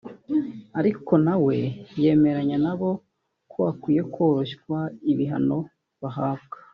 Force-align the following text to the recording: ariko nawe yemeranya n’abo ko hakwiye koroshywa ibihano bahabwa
ariko 0.79 1.11
nawe 1.25 1.55
yemeranya 2.03 2.57
n’abo 2.63 2.91
ko 3.51 3.59
hakwiye 3.67 4.01
koroshywa 4.13 4.79
ibihano 5.11 5.59
bahabwa 6.01 6.57